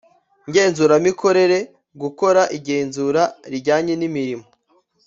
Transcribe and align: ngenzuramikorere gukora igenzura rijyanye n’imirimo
ngenzuramikorere 0.49 1.59
gukora 2.01 2.41
igenzura 2.57 3.21
rijyanye 3.51 3.93
n’imirimo 3.97 4.45